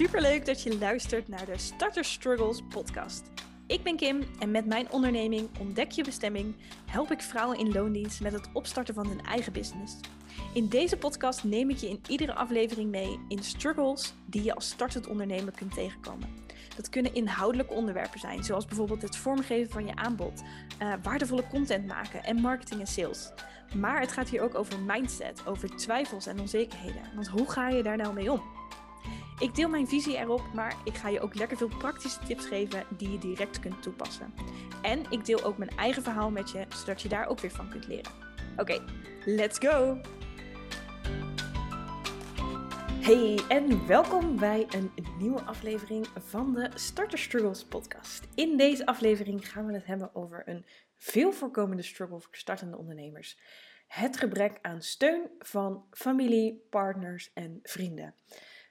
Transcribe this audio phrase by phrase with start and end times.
[0.00, 3.22] Superleuk dat je luistert naar de Starter Struggles podcast.
[3.66, 6.54] Ik ben Kim en met mijn onderneming Ontdek je bestemming
[6.86, 9.96] help ik vrouwen in loondienst met het opstarten van hun eigen business.
[10.54, 14.68] In deze podcast neem ik je in iedere aflevering mee in struggles die je als
[14.68, 16.28] startend ondernemer kunt tegenkomen.
[16.76, 20.42] Dat kunnen inhoudelijke onderwerpen zijn, zoals bijvoorbeeld het vormgeven van je aanbod,
[20.82, 23.32] uh, waardevolle content maken en marketing en sales.
[23.74, 27.02] Maar het gaat hier ook over mindset, over twijfels en onzekerheden.
[27.14, 28.59] Want hoe ga je daar nou mee om?
[29.40, 32.86] Ik deel mijn visie erop, maar ik ga je ook lekker veel praktische tips geven
[32.96, 34.34] die je direct kunt toepassen.
[34.82, 37.68] En ik deel ook mijn eigen verhaal met je, zodat je daar ook weer van
[37.68, 38.12] kunt leren.
[38.56, 38.84] Oké,
[39.24, 40.00] let's go!
[43.00, 48.28] Hey en welkom bij een nieuwe aflevering van de Starter Struggles podcast.
[48.34, 50.64] In deze aflevering gaan we het hebben over een
[50.96, 53.38] veel voorkomende struggle voor startende ondernemers.
[53.86, 58.14] Het gebrek aan steun van familie, partners en vrienden.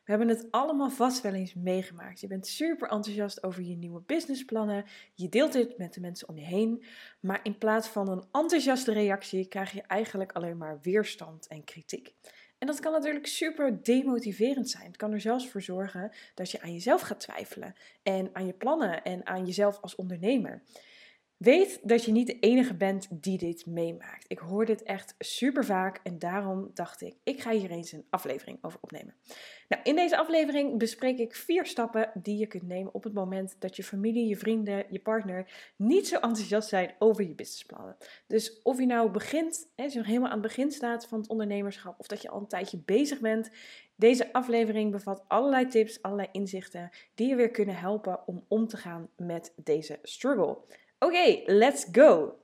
[0.09, 2.19] We hebben het allemaal vast wel eens meegemaakt.
[2.19, 4.85] Je bent super enthousiast over je nieuwe businessplannen.
[5.13, 6.83] Je deelt dit met de mensen om je heen.
[7.19, 12.13] Maar in plaats van een enthousiaste reactie krijg je eigenlijk alleen maar weerstand en kritiek.
[12.57, 14.85] En dat kan natuurlijk super demotiverend zijn.
[14.85, 17.75] Het kan er zelfs voor zorgen dat je aan jezelf gaat twijfelen.
[18.03, 20.63] En aan je plannen en aan jezelf als ondernemer.
[21.39, 24.25] Weet dat je niet de enige bent die dit meemaakt.
[24.27, 28.05] Ik hoor dit echt super vaak en daarom dacht ik, ik ga hier eens een
[28.09, 29.15] aflevering over opnemen.
[29.67, 33.55] Nou, in deze aflevering bespreek ik vier stappen die je kunt nemen op het moment
[33.59, 37.97] dat je familie, je vrienden, je partner niet zo enthousiast zijn over je businessplannen.
[38.27, 41.99] Dus of je nou begint, hè, nog helemaal aan het begin staat van het ondernemerschap
[41.99, 43.49] of dat je al een tijdje bezig bent,
[43.95, 48.77] deze aflevering bevat allerlei tips, allerlei inzichten die je weer kunnen helpen om om te
[48.77, 50.57] gaan met deze struggle.
[50.99, 52.39] Oké, let's go.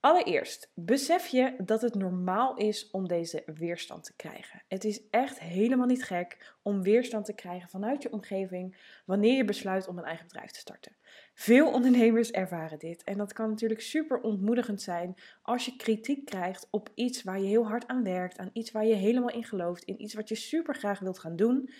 [0.00, 4.62] Allereerst, besef je dat het normaal is om deze weerstand te krijgen.
[4.68, 9.44] Het is echt helemaal niet gek om weerstand te krijgen vanuit je omgeving wanneer je
[9.44, 10.96] besluit om een eigen bedrijf te starten.
[11.34, 16.68] Veel ondernemers ervaren dit en dat kan natuurlijk super ontmoedigend zijn als je kritiek krijgt
[16.70, 19.84] op iets waar je heel hard aan werkt, aan iets waar je helemaal in gelooft,
[19.84, 21.70] in iets wat je super graag wilt gaan doen,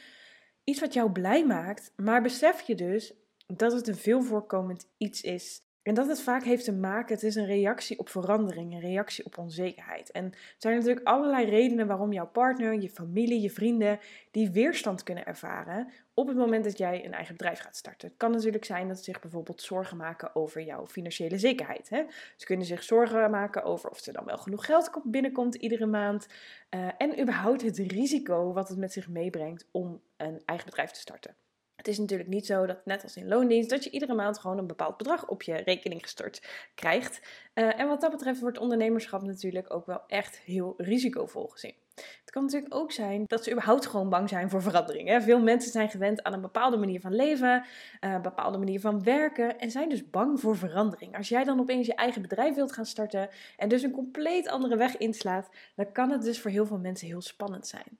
[0.65, 3.15] iets wat jou blij maakt, maar besef je dus
[3.47, 7.25] dat het een veel voorkomend iets is en dat het vaak heeft te maken, het
[7.25, 10.11] is een reactie op verandering, een reactie op onzekerheid.
[10.11, 13.99] En er zijn natuurlijk allerlei redenen waarom jouw partner, je familie, je vrienden
[14.31, 18.09] die weerstand kunnen ervaren op het moment dat jij een eigen bedrijf gaat starten.
[18.09, 21.89] Het kan natuurlijk zijn dat ze zich bijvoorbeeld zorgen maken over jouw financiële zekerheid.
[21.89, 22.03] Hè?
[22.37, 26.27] Ze kunnen zich zorgen maken over of er dan wel genoeg geld binnenkomt iedere maand.
[26.71, 31.01] Uh, en überhaupt het risico wat het met zich meebrengt om een eigen bedrijf te
[31.01, 31.37] starten.
[31.77, 34.59] Het is natuurlijk niet zo dat, net als in loondienst, dat je iedere maand gewoon
[34.59, 36.43] een bepaald bedrag op je rekening gestort
[36.75, 37.21] krijgt.
[37.55, 41.75] Uh, en wat dat betreft wordt ondernemerschap natuurlijk ook wel echt heel risicovol gezien.
[41.95, 45.09] Het kan natuurlijk ook zijn dat ze überhaupt gewoon bang zijn voor verandering.
[45.09, 45.21] Hè?
[45.21, 47.65] Veel mensen zijn gewend aan een bepaalde manier van leven,
[48.01, 51.17] een bepaalde manier van werken en zijn dus bang voor verandering.
[51.17, 54.77] Als jij dan opeens je eigen bedrijf wilt gaan starten en dus een compleet andere
[54.77, 57.99] weg inslaat, dan kan het dus voor heel veel mensen heel spannend zijn.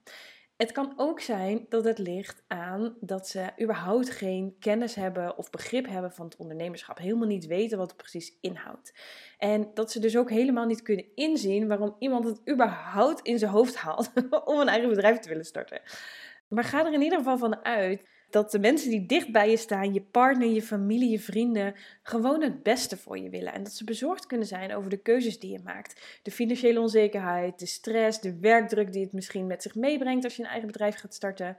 [0.57, 5.49] Het kan ook zijn dat het ligt aan dat ze überhaupt geen kennis hebben of
[5.49, 6.97] begrip hebben van het ondernemerschap.
[6.97, 8.93] Helemaal niet weten wat het precies inhoudt.
[9.37, 13.51] En dat ze dus ook helemaal niet kunnen inzien waarom iemand het überhaupt in zijn
[13.51, 14.11] hoofd haalt
[14.45, 15.81] om een eigen bedrijf te willen starten.
[16.47, 19.57] Maar ga er in ieder geval van uit dat de mensen die dicht bij je
[19.57, 23.53] staan, je partner, je familie, je vrienden, gewoon het beste voor je willen.
[23.53, 26.19] En dat ze bezorgd kunnen zijn over de keuzes die je maakt.
[26.23, 30.43] De financiële onzekerheid, de stress, de werkdruk die het misschien met zich meebrengt als je
[30.43, 31.57] een eigen bedrijf gaat starten.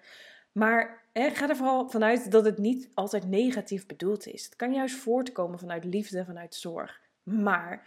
[0.52, 4.44] Maar hè, ga er vooral vanuit dat het niet altijd negatief bedoeld is.
[4.44, 7.00] Het kan juist voortkomen vanuit liefde, vanuit zorg.
[7.22, 7.86] Maar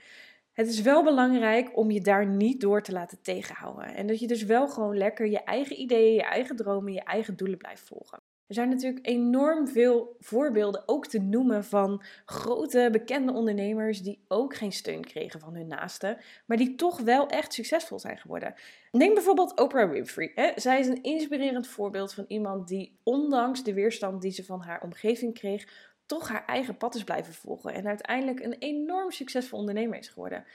[0.53, 3.95] het is wel belangrijk om je daar niet door te laten tegenhouden.
[3.95, 7.35] En dat je dus wel gewoon lekker je eigen ideeën, je eigen dromen, je eigen
[7.35, 8.18] doelen blijft volgen.
[8.49, 14.55] Er zijn natuurlijk enorm veel voorbeelden ook te noemen van grote bekende ondernemers die ook
[14.55, 18.53] geen steun kregen van hun naasten, maar die toch wel echt succesvol zijn geworden.
[18.91, 20.31] Neem bijvoorbeeld Oprah Winfrey.
[20.35, 20.51] Hè.
[20.55, 24.81] Zij is een inspirerend voorbeeld van iemand die ondanks de weerstand die ze van haar
[24.81, 25.67] omgeving kreeg,
[26.05, 30.45] toch haar eigen pad is blijven volgen en uiteindelijk een enorm succesvol ondernemer is geworden.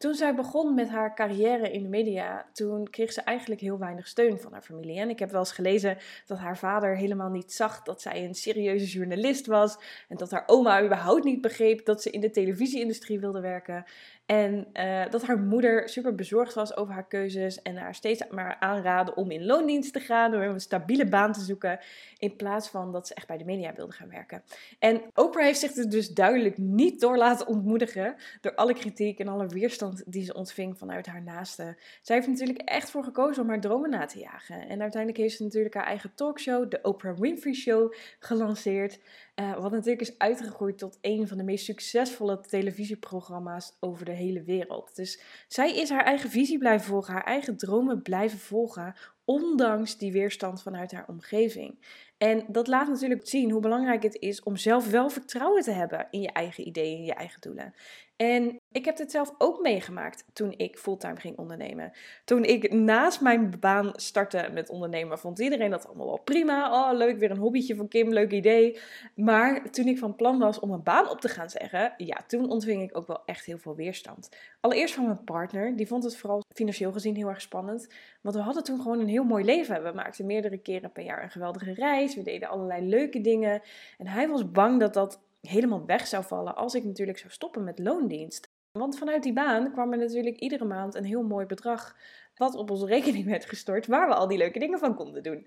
[0.00, 4.08] Toen zij begon met haar carrière in de media, toen kreeg ze eigenlijk heel weinig
[4.08, 4.98] steun van haar familie.
[4.98, 8.34] En ik heb wel eens gelezen dat haar vader helemaal niet zag dat zij een
[8.34, 9.78] serieuze journalist was.
[10.08, 13.84] En dat haar oma überhaupt niet begreep dat ze in de televisieindustrie wilde werken.
[14.30, 18.56] En uh, dat haar moeder super bezorgd was over haar keuzes en haar steeds maar
[18.60, 21.78] aanraden om in loondienst te gaan, om een stabiele baan te zoeken,
[22.18, 24.42] in plaats van dat ze echt bij de media wilde gaan werken.
[24.78, 29.28] En Oprah heeft zich er dus duidelijk niet door laten ontmoedigen door alle kritiek en
[29.28, 31.76] alle weerstand weerstand die ze ontving vanuit haar naasten.
[32.02, 34.68] Zij heeft natuurlijk echt voor gekozen om haar dromen na te jagen.
[34.68, 38.98] En uiteindelijk heeft ze natuurlijk haar eigen talkshow, de Oprah Winfrey Show, gelanceerd.
[39.40, 44.42] Uh, wat natuurlijk is uitgegroeid tot een van de meest succesvolle televisieprogramma's over de hele
[44.42, 44.96] wereld.
[44.96, 48.94] Dus zij is haar eigen visie blijven volgen, haar eigen dromen blijven volgen,
[49.30, 51.78] ondanks die weerstand vanuit haar omgeving.
[52.18, 56.06] En dat laat natuurlijk zien hoe belangrijk het is om zelf wel vertrouwen te hebben
[56.10, 57.74] in je eigen ideeën, in je eigen doelen.
[58.16, 61.92] En ik heb dit zelf ook meegemaakt toen ik fulltime ging ondernemen.
[62.24, 66.72] Toen ik naast mijn baan startte met ondernemen, vond iedereen dat allemaal wel prima.
[66.72, 68.78] Oh, leuk, weer een hobbytje van Kim, leuk idee.
[69.14, 72.50] Maar toen ik van plan was om een baan op te gaan zeggen, ja, toen
[72.50, 74.28] ontving ik ook wel echt heel veel weerstand.
[74.60, 77.88] Allereerst van mijn partner, die vond het vooral financieel gezien heel erg spannend.
[78.20, 79.82] Want we hadden toen gewoon een heel mooi leven.
[79.82, 82.14] We maakten meerdere keren per jaar een geweldige reis.
[82.14, 83.62] We deden allerlei leuke dingen.
[83.98, 87.64] En hij was bang dat dat helemaal weg zou vallen als ik natuurlijk zou stoppen
[87.64, 88.50] met loondienst.
[88.72, 91.96] Want vanuit die baan kwam er natuurlijk iedere maand een heel mooi bedrag
[92.34, 95.46] wat op onze rekening werd gestort, waar we al die leuke dingen van konden doen.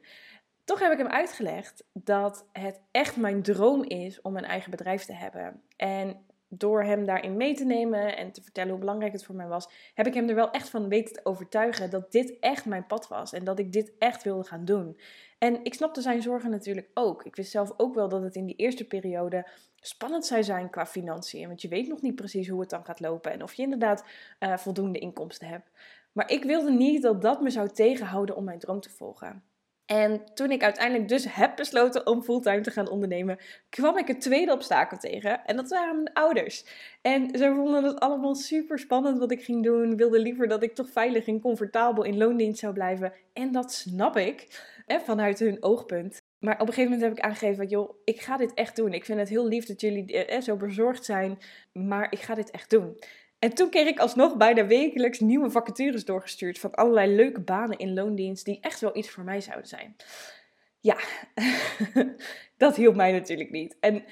[0.63, 5.05] Toch heb ik hem uitgelegd dat het echt mijn droom is om een eigen bedrijf
[5.05, 5.61] te hebben.
[5.75, 6.25] En
[6.57, 9.69] door hem daarin mee te nemen en te vertellen hoe belangrijk het voor mij was,
[9.93, 13.07] heb ik hem er wel echt van weten te overtuigen dat dit echt mijn pad
[13.07, 14.97] was en dat ik dit echt wilde gaan doen.
[15.37, 17.23] En ik snapte zijn zorgen natuurlijk ook.
[17.23, 20.85] Ik wist zelf ook wel dat het in die eerste periode spannend zou zijn qua
[20.85, 23.61] financiën, want je weet nog niet precies hoe het dan gaat lopen en of je
[23.61, 24.05] inderdaad
[24.39, 25.71] uh, voldoende inkomsten hebt.
[26.11, 29.43] Maar ik wilde niet dat dat me zou tegenhouden om mijn droom te volgen.
[29.85, 33.37] En toen ik uiteindelijk dus heb besloten om fulltime te gaan ondernemen,
[33.69, 35.45] kwam ik het tweede obstakel tegen.
[35.45, 36.65] En dat waren mijn ouders.
[37.01, 39.97] En ze vonden het allemaal super spannend wat ik ging doen.
[39.97, 43.13] Wilden liever dat ik toch veilig en comfortabel in loondienst zou blijven.
[43.33, 44.47] En dat snap ik,
[44.87, 46.21] vanuit hun oogpunt.
[46.39, 48.93] Maar op een gegeven moment heb ik aangegeven, joh, ik ga dit echt doen.
[48.93, 51.37] Ik vind het heel lief dat jullie eh, zo bezorgd zijn,
[51.73, 52.97] maar ik ga dit echt doen.
[53.43, 57.93] En toen kreeg ik alsnog bijna wekelijks nieuwe vacatures doorgestuurd van allerlei leuke banen in
[57.93, 59.95] loondienst die echt wel iets voor mij zouden zijn.
[60.79, 60.97] Ja,
[62.57, 63.77] dat hielp mij natuurlijk niet.
[63.79, 64.03] En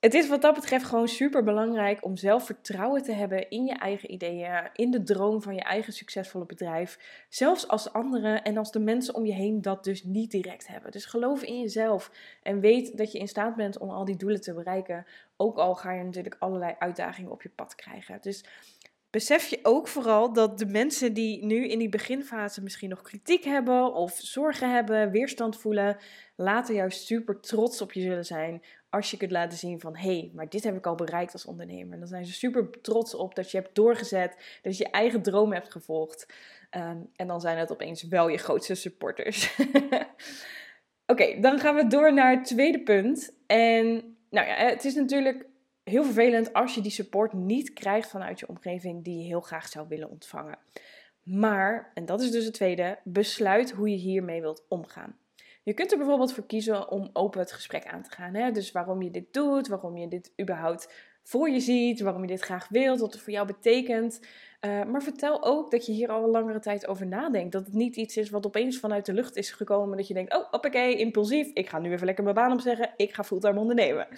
[0.00, 3.74] het is wat dat betreft gewoon super belangrijk om zelf vertrouwen te hebben in je
[3.74, 6.98] eigen ideeën, in de droom van je eigen succesvolle bedrijf.
[7.28, 10.90] Zelfs als anderen en als de mensen om je heen dat dus niet direct hebben.
[10.90, 12.10] Dus geloof in jezelf
[12.42, 15.06] en weet dat je in staat bent om al die doelen te bereiken.
[15.40, 18.18] Ook al ga je natuurlijk allerlei uitdagingen op je pad krijgen.
[18.20, 18.44] Dus
[19.10, 23.44] besef je ook vooral dat de mensen die nu in die beginfase misschien nog kritiek
[23.44, 25.96] hebben of zorgen hebben, weerstand voelen,
[26.36, 30.18] later juist super trots op je zullen zijn als je kunt laten zien van hé,
[30.18, 31.98] hey, maar dit heb ik al bereikt als ondernemer.
[31.98, 35.52] Dan zijn ze super trots op dat je hebt doorgezet, dat je je eigen droom
[35.52, 36.32] hebt gevolgd.
[36.70, 39.56] Ehm, en dan zijn het opeens wel je grootste supporters.
[41.12, 43.36] Oké, dan gaan we door naar het tweede punt.
[43.46, 45.46] En nou ja, het is natuurlijk
[45.84, 49.68] heel vervelend als je die support niet krijgt vanuit je omgeving die je heel graag
[49.68, 50.58] zou willen ontvangen.
[51.22, 55.18] Maar, en dat is dus het tweede, besluit hoe je hiermee wilt omgaan.
[55.62, 58.34] Je kunt er bijvoorbeeld voor kiezen om open het gesprek aan te gaan.
[58.34, 58.50] Hè?
[58.50, 62.40] Dus waarom je dit doet, waarom je dit überhaupt voor je ziet, waarom je dit
[62.40, 64.20] graag wilt, wat het voor jou betekent.
[64.60, 67.52] Uh, maar vertel ook dat je hier al een langere tijd over nadenkt.
[67.52, 69.96] Dat het niet iets is wat opeens vanuit de lucht is gekomen.
[69.96, 71.50] Dat je denkt, oh, hoppakee, impulsief.
[71.54, 72.92] Ik ga nu even lekker mijn baan opzeggen.
[72.96, 74.08] Ik ga fulltime ondernemen.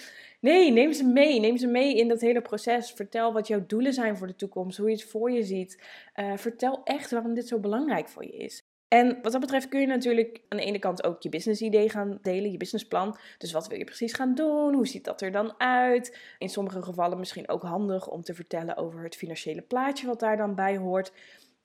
[0.40, 1.40] Nee, neem ze mee.
[1.40, 2.90] Neem ze mee in dat hele proces.
[2.90, 4.78] Vertel wat jouw doelen zijn voor de toekomst.
[4.78, 5.82] Hoe je het voor je ziet.
[6.16, 8.71] Uh, vertel echt waarom dit zo belangrijk voor je is.
[8.92, 11.88] En wat dat betreft kun je natuurlijk aan de ene kant ook je business idee
[11.88, 13.16] gaan delen, je businessplan.
[13.38, 14.74] Dus wat wil je precies gaan doen?
[14.74, 16.18] Hoe ziet dat er dan uit?
[16.38, 20.36] In sommige gevallen misschien ook handig om te vertellen over het financiële plaatje wat daar
[20.36, 21.12] dan bij hoort.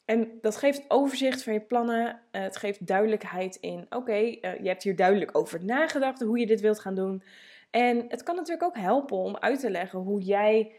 [0.05, 2.21] En dat geeft overzicht van je plannen.
[2.31, 6.47] Eh, het geeft duidelijkheid in, oké, eh, je hebt hier duidelijk over nagedacht hoe je
[6.47, 7.23] dit wilt gaan doen.
[7.71, 10.71] En het kan natuurlijk ook helpen om uit te leggen hoe jij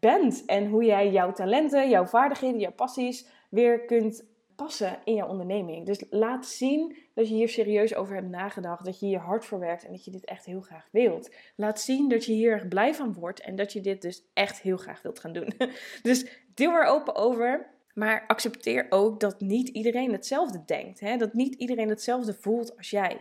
[0.00, 5.28] bent en hoe jij jouw talenten, jouw vaardigheden, jouw passies weer kunt passen in jouw
[5.28, 5.86] onderneming.
[5.86, 9.58] Dus laat zien dat je hier serieus over hebt nagedacht, dat je hier hard voor
[9.58, 11.34] werkt en dat je dit echt heel graag wilt.
[11.56, 14.60] Laat zien dat je hier erg blij van wordt en dat je dit dus echt
[14.60, 15.52] heel graag wilt gaan doen.
[16.02, 17.72] Dus deel er open over.
[17.94, 21.00] Maar accepteer ook dat niet iedereen hetzelfde denkt.
[21.00, 21.16] Hè?
[21.16, 23.16] Dat niet iedereen hetzelfde voelt als jij.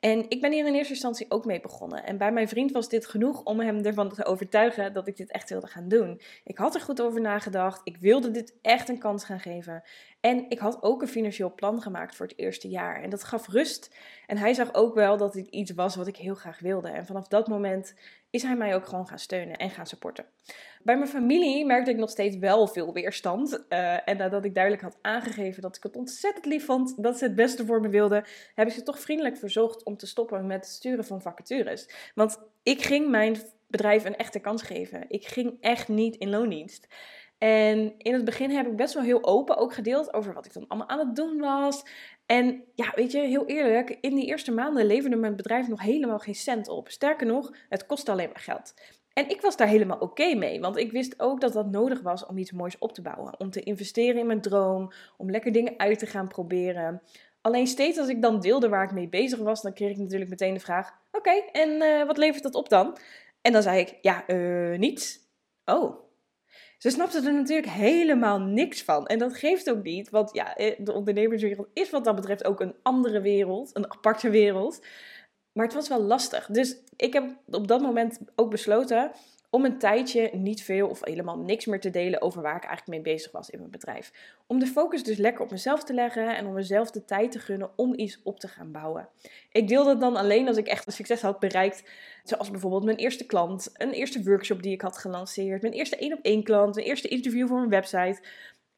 [0.00, 2.04] En ik ben hier in eerste instantie ook mee begonnen.
[2.04, 5.30] En bij mijn vriend was dit genoeg om hem ervan te overtuigen dat ik dit
[5.30, 6.20] echt wilde gaan doen.
[6.44, 7.80] Ik had er goed over nagedacht.
[7.84, 9.82] Ik wilde dit echt een kans gaan geven.
[10.20, 13.02] En ik had ook een financieel plan gemaakt voor het eerste jaar.
[13.02, 13.94] En dat gaf rust.
[14.26, 16.88] En hij zag ook wel dat dit iets was wat ik heel graag wilde.
[16.88, 17.94] En vanaf dat moment
[18.30, 20.26] is hij mij ook gewoon gaan steunen en gaan supporten.
[20.82, 23.64] Bij mijn familie merkte ik nog steeds wel veel weerstand.
[23.68, 27.24] Uh, en nadat ik duidelijk had aangegeven dat ik het ontzettend lief vond, dat ze
[27.24, 30.64] het beste voor me wilden, heb ik ze toch vriendelijk verzocht om te stoppen met
[30.64, 32.10] het sturen van vacatures.
[32.14, 35.04] Want ik ging mijn bedrijf een echte kans geven.
[35.08, 36.86] Ik ging echt niet in loondienst.
[37.38, 40.52] En in het begin heb ik best wel heel open ook gedeeld over wat ik
[40.52, 41.84] dan allemaal aan het doen was.
[42.30, 46.18] En ja, weet je, heel eerlijk, in die eerste maanden leverde mijn bedrijf nog helemaal
[46.18, 46.88] geen cent op.
[46.88, 48.74] Sterker nog, het kostte alleen maar geld.
[49.12, 52.26] En ik was daar helemaal oké mee, want ik wist ook dat dat nodig was
[52.26, 53.40] om iets moois op te bouwen.
[53.40, 57.02] Om te investeren in mijn droom, om lekker dingen uit te gaan proberen.
[57.40, 60.30] Alleen steeds als ik dan deelde waar ik mee bezig was, dan kreeg ik natuurlijk
[60.30, 62.96] meteen de vraag: Oké, en uh, wat levert dat op dan?
[63.40, 65.18] En dan zei ik: Ja, uh, niets.
[65.64, 66.07] Oh.
[66.78, 69.06] Ze snapte er natuurlijk helemaal niks van.
[69.06, 72.60] En dat geeft ook niet, want ja, eh, de ondernemerswereld is wat dat betreft ook
[72.60, 74.84] een andere wereld, een aparte wereld.
[75.52, 76.46] Maar het was wel lastig.
[76.46, 79.12] Dus ik heb op dat moment ook besloten
[79.50, 83.04] om een tijdje niet veel of helemaal niks meer te delen over waar ik eigenlijk
[83.04, 84.12] mee bezig was in mijn bedrijf.
[84.46, 87.38] Om de focus dus lekker op mezelf te leggen en om mezelf de tijd te
[87.38, 89.08] gunnen om iets op te gaan bouwen.
[89.52, 91.90] Ik deelde het dan alleen als ik echt een succes had bereikt,
[92.24, 96.12] zoals bijvoorbeeld mijn eerste klant, een eerste workshop die ik had gelanceerd, mijn eerste één
[96.12, 98.20] op één klant, mijn eerste interview voor mijn website.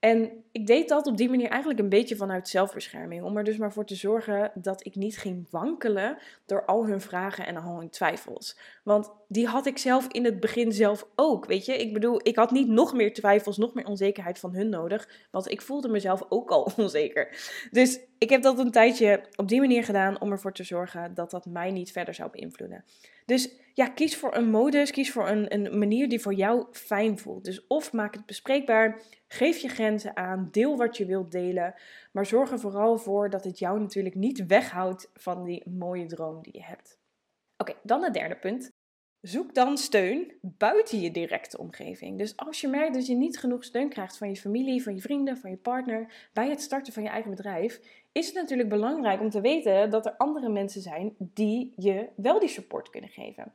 [0.00, 3.23] En ik deed dat op die manier eigenlijk een beetje vanuit zelfbescherming.
[3.23, 7.00] Om er dus maar voor te zorgen dat ik niet ging wankelen door al hun
[7.00, 8.59] vragen en al hun twijfels.
[8.85, 11.47] Want die had ik zelf in het begin zelf ook.
[11.47, 14.69] Weet je, ik bedoel, ik had niet nog meer twijfels, nog meer onzekerheid van hun
[14.69, 15.09] nodig.
[15.30, 17.28] Want ik voelde mezelf ook al onzeker.
[17.71, 21.30] Dus ik heb dat een tijdje op die manier gedaan om ervoor te zorgen dat
[21.30, 22.85] dat mij niet verder zou beïnvloeden.
[23.30, 27.18] Dus ja, kies voor een modus, kies voor een, een manier die voor jou fijn
[27.18, 27.44] voelt.
[27.44, 31.75] Dus of maak het bespreekbaar, geef je grenzen aan, deel wat je wilt delen.
[32.12, 36.42] Maar zorg er vooral voor dat het jou natuurlijk niet weghoudt van die mooie droom
[36.42, 36.99] die je hebt.
[37.56, 38.70] Oké, dan het derde punt.
[39.20, 42.18] Zoek dan steun buiten je directe omgeving.
[42.18, 45.00] Dus als je merkt dat je niet genoeg steun krijgt van je familie, van je
[45.00, 47.80] vrienden, van je partner bij het starten van je eigen bedrijf,
[48.12, 52.38] is het natuurlijk belangrijk om te weten dat er andere mensen zijn die je wel
[52.38, 53.52] die support kunnen geven.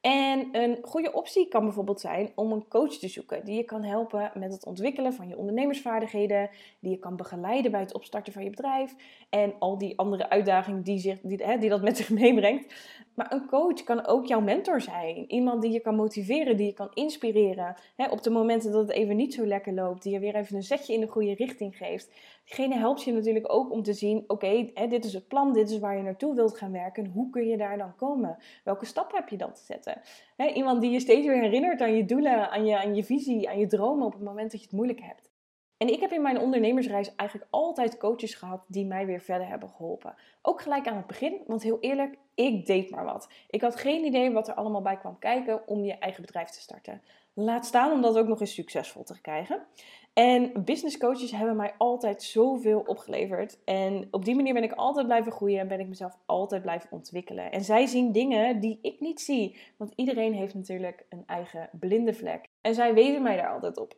[0.00, 3.82] En een goede optie kan bijvoorbeeld zijn om een coach te zoeken die je kan
[3.82, 6.50] helpen met het ontwikkelen van je ondernemersvaardigheden,
[6.80, 8.94] die je kan begeleiden bij het opstarten van je bedrijf
[9.30, 12.74] en al die andere uitdagingen die, zich, die, hè, die dat met zich meebrengt.
[13.14, 15.24] Maar een coach kan ook jouw mentor zijn.
[15.32, 17.76] Iemand die je kan motiveren, die je kan inspireren.
[17.96, 20.56] Hè, op de momenten dat het even niet zo lekker loopt, die je weer even
[20.56, 22.10] een zetje in de goede richting geeft.
[22.48, 25.78] Diegene helpt je natuurlijk ook om te zien: oké, dit is het plan, dit is
[25.78, 27.06] waar je naartoe wilt gaan werken.
[27.06, 28.38] Hoe kun je daar dan komen?
[28.64, 30.00] Welke stap heb je dan te zetten?
[30.36, 33.48] Hè, iemand die je steeds weer herinnert aan je doelen, aan je, aan je visie,
[33.48, 35.30] aan je dromen op het moment dat je het moeilijk hebt.
[35.76, 39.68] En ik heb in mijn ondernemersreis eigenlijk altijd coaches gehad die mij weer verder hebben
[39.68, 40.14] geholpen.
[40.42, 43.28] Ook gelijk aan het begin, want heel eerlijk, ik deed maar wat.
[43.50, 46.60] Ik had geen idee wat er allemaal bij kwam kijken om je eigen bedrijf te
[46.60, 47.02] starten.
[47.40, 49.66] Laat staan om dat ook nog eens succesvol te krijgen.
[50.12, 53.58] En business coaches hebben mij altijd zoveel opgeleverd.
[53.64, 56.92] En op die manier ben ik altijd blijven groeien en ben ik mezelf altijd blijven
[56.92, 57.52] ontwikkelen.
[57.52, 59.56] En zij zien dingen die ik niet zie.
[59.76, 62.48] Want iedereen heeft natuurlijk een eigen blinde vlek.
[62.60, 63.96] En zij wezen mij daar altijd op.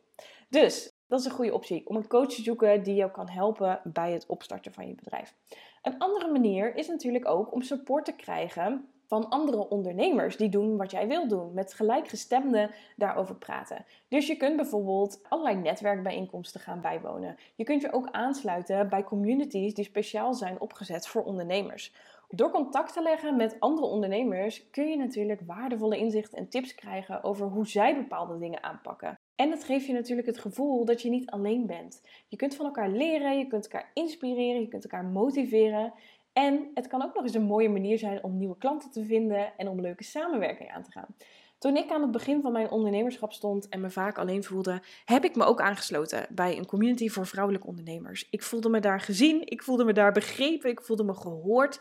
[0.49, 3.81] Dus dat is een goede optie om een coach te zoeken die jou kan helpen
[3.83, 5.35] bij het opstarten van je bedrijf.
[5.81, 10.77] Een andere manier is natuurlijk ook om support te krijgen van andere ondernemers die doen
[10.77, 11.53] wat jij wil doen.
[11.53, 13.85] Met gelijkgestemden daarover praten.
[14.07, 17.35] Dus je kunt bijvoorbeeld allerlei netwerkbijeenkomsten gaan bijwonen.
[17.55, 21.93] Je kunt je ook aansluiten bij communities die speciaal zijn opgezet voor ondernemers.
[22.29, 27.23] Door contact te leggen met andere ondernemers kun je natuurlijk waardevolle inzichten en tips krijgen
[27.23, 29.19] over hoe zij bepaalde dingen aanpakken.
[29.35, 32.01] En het geeft je natuurlijk het gevoel dat je niet alleen bent.
[32.27, 35.93] Je kunt van elkaar leren, je kunt elkaar inspireren, je kunt elkaar motiveren.
[36.33, 39.57] En het kan ook nog eens een mooie manier zijn om nieuwe klanten te vinden
[39.57, 41.15] en om leuke samenwerking aan te gaan.
[41.57, 45.23] Toen ik aan het begin van mijn ondernemerschap stond en me vaak alleen voelde, heb
[45.23, 48.27] ik me ook aangesloten bij een community voor vrouwelijke ondernemers.
[48.29, 51.79] Ik voelde me daar gezien, ik voelde me daar begrepen, ik voelde me gehoord.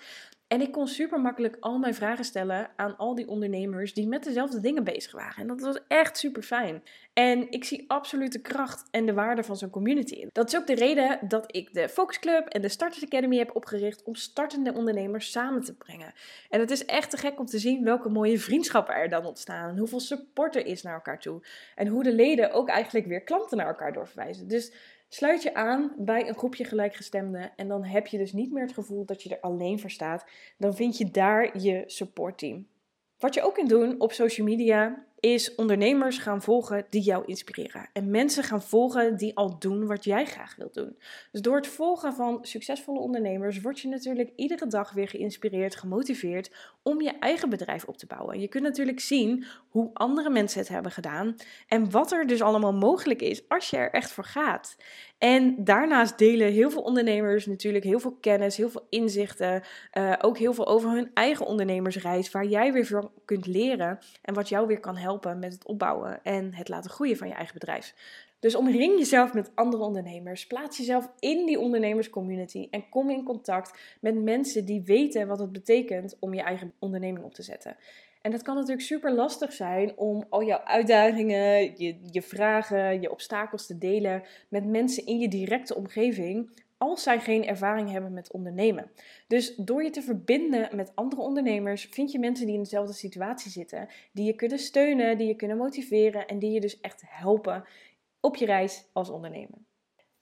[0.50, 4.25] En ik kon super makkelijk al mijn vragen stellen aan al die ondernemers die met
[4.25, 5.37] dezelfde dingen bezig waren.
[5.37, 6.83] En dat was echt super fijn.
[7.12, 10.26] En ik zie absoluut de kracht en de waarde van zo'n community.
[10.33, 13.57] Dat is ook de reden dat ik de Focus Club en de Starters Academy heb
[13.57, 16.12] opgericht om startende ondernemers samen te brengen.
[16.49, 19.69] En het is echt te gek om te zien welke mooie vriendschappen er dan ontstaan.
[19.69, 21.42] En hoeveel support er is naar elkaar toe.
[21.75, 24.49] En hoe de leden ook eigenlijk weer klanten naar elkaar doorverwijzen.
[24.49, 24.73] Dus
[25.12, 28.73] Sluit je aan bij een groepje gelijkgestemden en dan heb je dus niet meer het
[28.73, 30.25] gevoel dat je er alleen voor staat.
[30.59, 32.67] Dan vind je daar je supportteam.
[33.19, 37.89] Wat je ook kunt doen op social media is ondernemers gaan volgen die jou inspireren.
[37.93, 40.97] En mensen gaan volgen die al doen wat jij graag wilt doen.
[41.33, 46.50] Dus door het volgen van succesvolle ondernemers word je natuurlijk iedere dag weer geïnspireerd, gemotiveerd
[46.83, 48.41] om je eigen bedrijf op te bouwen.
[48.41, 51.37] Je kunt natuurlijk zien hoe andere mensen het hebben gedaan
[51.69, 54.77] en wat er dus allemaal mogelijk is als je er echt voor gaat.
[55.21, 59.62] En daarnaast delen heel veel ondernemers natuurlijk heel veel kennis, heel veel inzichten,
[59.99, 64.35] uh, ook heel veel over hun eigen ondernemersreis, waar jij weer van kunt leren en
[64.35, 67.55] wat jou weer kan helpen met het opbouwen en het laten groeien van je eigen
[67.55, 67.95] bedrijf.
[68.39, 70.47] Dus omring jezelf met andere ondernemers.
[70.47, 75.53] Plaats jezelf in die ondernemerscommunity en kom in contact met mensen die weten wat het
[75.53, 77.77] betekent om je eigen onderneming op te zetten.
[78.21, 83.11] En dat kan natuurlijk super lastig zijn om al jouw uitdagingen, je, je vragen, je
[83.11, 88.33] obstakels te delen met mensen in je directe omgeving, als zij geen ervaring hebben met
[88.33, 88.91] ondernemen.
[89.27, 93.50] Dus door je te verbinden met andere ondernemers, vind je mensen die in dezelfde situatie
[93.50, 97.65] zitten, die je kunnen steunen, die je kunnen motiveren en die je dus echt helpen
[98.21, 99.59] op je reis als ondernemer.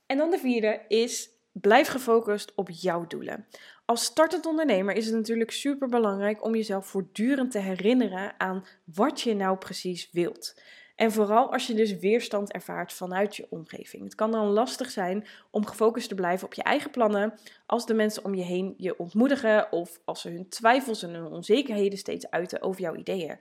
[0.06, 3.46] En dan de vierde is blijf gefocust op jouw doelen.
[3.88, 9.20] Als startend ondernemer is het natuurlijk super belangrijk om jezelf voortdurend te herinneren aan wat
[9.20, 10.60] je nou precies wilt.
[10.96, 14.02] En vooral als je dus weerstand ervaart vanuit je omgeving.
[14.02, 17.94] Het kan dan lastig zijn om gefocust te blijven op je eigen plannen als de
[17.94, 22.30] mensen om je heen je ontmoedigen of als ze hun twijfels en hun onzekerheden steeds
[22.30, 23.38] uiten over jouw ideeën.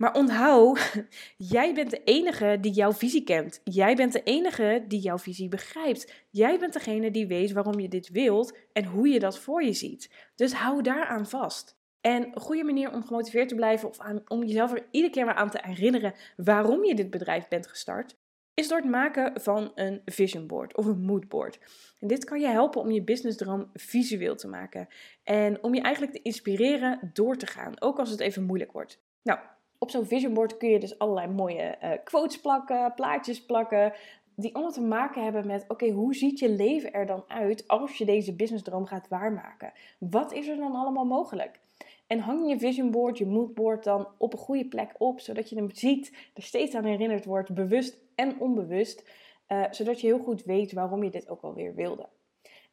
[0.00, 0.94] Maar onthoud,
[1.36, 3.60] jij bent de enige die jouw visie kent.
[3.64, 6.12] Jij bent de enige die jouw visie begrijpt.
[6.30, 9.72] Jij bent degene die weet waarom je dit wilt en hoe je dat voor je
[9.72, 10.10] ziet.
[10.34, 11.76] Dus hou daaraan vast.
[12.00, 15.34] En een goede manier om gemotiveerd te blijven of om jezelf er iedere keer maar
[15.34, 18.16] aan te herinneren waarom je dit bedrijf bent gestart,
[18.54, 21.58] is door het maken van een vision board of een mood board.
[21.98, 24.88] En dit kan je helpen om je businessdroom visueel te maken
[25.22, 29.02] en om je eigenlijk te inspireren door te gaan, ook als het even moeilijk wordt.
[29.22, 29.38] Nou,
[29.82, 33.92] op zo'n vision board kun je dus allerlei mooie uh, quotes plakken, plaatjes plakken,
[34.34, 37.98] die allemaal te maken hebben met: oké, hoe ziet je leven er dan uit als
[37.98, 39.72] je deze businessdroom gaat waarmaken?
[39.98, 41.60] Wat is er dan allemaal mogelijk?
[42.06, 45.56] En hang je vision board, je moodboard dan op een goede plek op, zodat je
[45.56, 49.08] hem ziet, er steeds aan herinnerd wordt, bewust en onbewust,
[49.48, 52.08] uh, zodat je heel goed weet waarom je dit ook alweer wilde.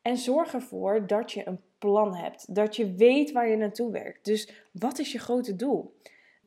[0.02, 4.26] En zorg ervoor dat je een plan hebt, dat je weet waar je naartoe werkt.
[4.26, 5.96] Dus wat is je grote doel?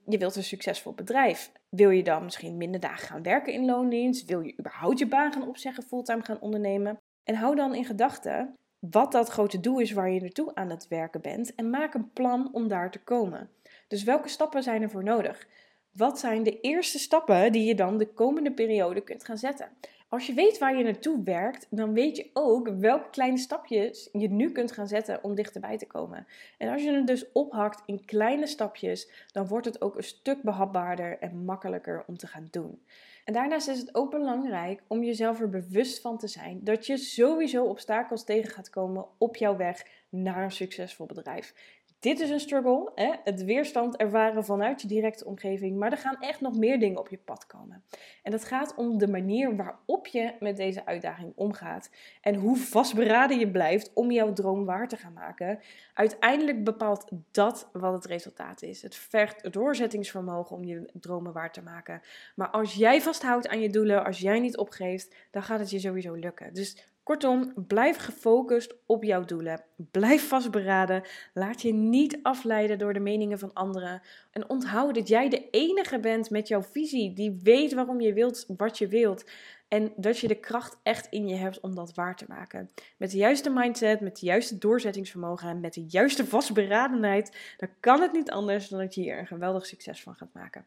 [0.07, 1.53] Je wilt een succesvol bedrijf.
[1.69, 4.27] Wil je dan misschien minder dagen gaan werken in loondienst?
[4.27, 7.01] Wil je überhaupt je baan gaan opzeggen, fulltime gaan ondernemen?
[7.25, 10.89] En hou dan in gedachten wat dat grote doel is waar je naartoe aan het
[10.89, 13.51] werken bent en maak een plan om daar te komen.
[13.89, 15.47] Dus welke stappen zijn er voor nodig?
[15.93, 19.69] Wat zijn de eerste stappen die je dan de komende periode kunt gaan zetten?
[20.11, 24.31] Als je weet waar je naartoe werkt, dan weet je ook welke kleine stapjes je
[24.31, 26.27] nu kunt gaan zetten om dichterbij te komen.
[26.59, 30.43] En als je het dus ophakt in kleine stapjes, dan wordt het ook een stuk
[30.43, 32.83] behapbaarder en makkelijker om te gaan doen.
[33.25, 36.97] En daarnaast is het ook belangrijk om jezelf er bewust van te zijn dat je
[36.97, 41.55] sowieso obstakels tegen gaat komen op jouw weg naar een succesvol bedrijf
[42.01, 43.13] dit is een struggle, hè?
[43.25, 47.09] het weerstand ervaren vanuit je directe omgeving, maar er gaan echt nog meer dingen op
[47.09, 47.85] je pad komen.
[48.23, 53.39] En dat gaat om de manier waarop je met deze uitdaging omgaat en hoe vastberaden
[53.39, 55.61] je blijft om jouw droom waar te gaan maken.
[55.95, 58.83] Uiteindelijk bepaalt dat wat het resultaat is.
[58.83, 62.03] Het vergt doorzettingsvermogen om je dromen waar te maken.
[62.35, 65.79] Maar als jij vasthoudt aan je doelen, als jij niet opgeeft, dan gaat het je
[65.79, 66.55] sowieso lukken.
[66.55, 69.65] Dus Kortom, blijf gefocust op jouw doelen.
[69.91, 71.03] Blijf vastberaden.
[71.35, 74.03] Laat je niet afleiden door de meningen van anderen.
[74.31, 78.45] En onthoud dat jij de enige bent met jouw visie die weet waarom je wilt
[78.57, 79.25] wat je wilt.
[79.69, 82.71] En dat je de kracht echt in je hebt om dat waar te maken.
[82.97, 88.01] Met de juiste mindset, met de juiste doorzettingsvermogen en met de juiste vastberadenheid, dan kan
[88.01, 90.65] het niet anders dan dat je hier een geweldig succes van gaat maken.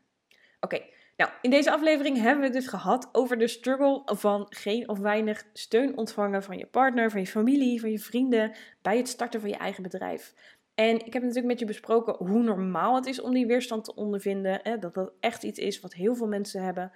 [0.60, 0.82] Oké,
[1.16, 5.00] nou, in deze aflevering hebben we het dus gehad over de struggle van geen of
[5.00, 9.40] weinig steun ontvangen van je partner, van je familie, van je vrienden bij het starten
[9.40, 10.34] van je eigen bedrijf.
[10.76, 13.96] En ik heb natuurlijk met je besproken hoe normaal het is om die weerstand te
[13.96, 14.60] ondervinden.
[14.64, 16.92] Hè, dat dat echt iets is wat heel veel mensen hebben.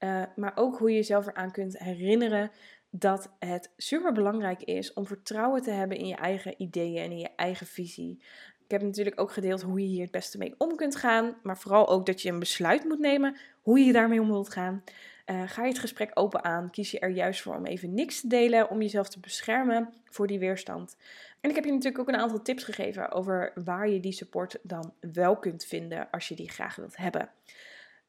[0.00, 2.50] Uh, maar ook hoe je jezelf eraan kunt herinneren
[2.90, 7.18] dat het super belangrijk is om vertrouwen te hebben in je eigen ideeën en in
[7.18, 8.22] je eigen visie.
[8.64, 11.36] Ik heb natuurlijk ook gedeeld hoe je hier het beste mee om kunt gaan.
[11.42, 14.82] Maar vooral ook dat je een besluit moet nemen hoe je daarmee om wilt gaan.
[15.26, 16.70] Uh, ga je het gesprek open aan?
[16.70, 20.26] Kies je er juist voor om even niks te delen, om jezelf te beschermen voor
[20.26, 20.96] die weerstand?
[21.40, 24.58] En ik heb je natuurlijk ook een aantal tips gegeven over waar je die support
[24.62, 27.28] dan wel kunt vinden als je die graag wilt hebben.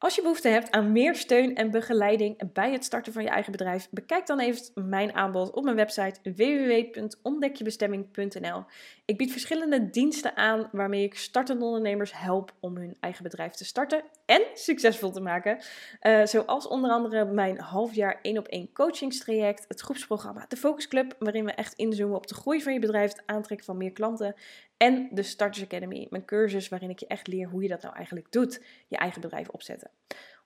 [0.05, 3.51] Als je behoefte hebt aan meer steun en begeleiding bij het starten van je eigen
[3.51, 8.63] bedrijf, bekijk dan even mijn aanbod op mijn website www.ontdekjebestemming.nl.
[9.05, 13.65] Ik bied verschillende diensten aan waarmee ik startende ondernemers help om hun eigen bedrijf te
[13.65, 15.57] starten en succesvol te maken.
[16.01, 21.15] Uh, zoals onder andere mijn halfjaar 1 op 1 coachingstraject, het groepsprogramma De Focus Club,
[21.19, 24.35] waarin we echt inzoomen op de groei van je bedrijf, het aantrekken van meer klanten.
[24.77, 27.95] En de Starters Academy, mijn cursus waarin ik je echt leer hoe je dat nou
[27.95, 29.91] eigenlijk doet, je eigen bedrijf opzetten.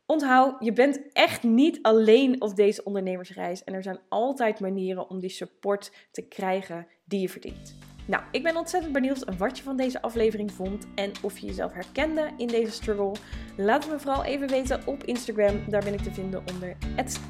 [0.05, 5.19] Onthoud, je bent echt niet alleen op deze ondernemersreis en er zijn altijd manieren om
[5.19, 7.77] die support te krijgen die je verdient.
[8.09, 11.73] Nou, ik ben ontzettend benieuwd wat je van deze aflevering vond en of je jezelf
[11.73, 13.11] herkende in deze struggle.
[13.57, 15.69] Laat me vooral even weten op Instagram.
[15.69, 16.77] Daar ben ik te vinden onder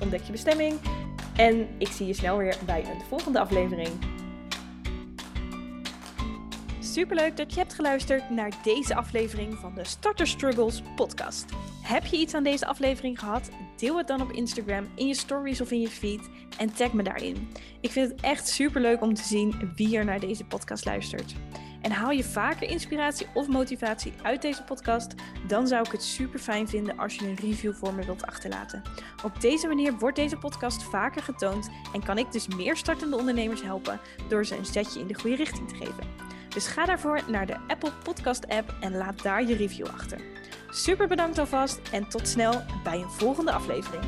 [0.02, 0.80] ontdek je bestemming.
[1.36, 3.90] En ik zie je snel weer bij een volgende aflevering.
[6.92, 11.46] Superleuk dat je hebt geluisterd naar deze aflevering van de Starter Struggles podcast.
[11.82, 13.50] Heb je iets aan deze aflevering gehad?
[13.78, 17.04] Deel het dan op Instagram, in je stories of in je feed en tag me
[17.04, 17.50] daarin.
[17.82, 21.36] Ik vind het echt superleuk om te zien wie er naar deze podcast luistert.
[21.82, 25.14] En haal je vaker inspiratie of motivatie uit deze podcast,
[25.48, 28.82] dan zou ik het super fijn vinden als je een review voor me wilt achterlaten.
[29.24, 33.62] Op deze manier wordt deze podcast vaker getoond en kan ik dus meer startende ondernemers
[33.62, 36.29] helpen door ze een zetje in de goede richting te geven.
[36.60, 40.20] Dus ga daarvoor naar de Apple Podcast app en laat daar je review achter.
[40.70, 44.04] Super bedankt alvast en tot snel bij een volgende aflevering.